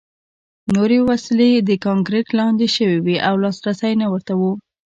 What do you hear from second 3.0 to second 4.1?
وې او لاسرسی نه